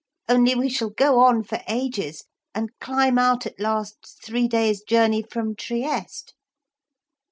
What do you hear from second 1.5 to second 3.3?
ages and climb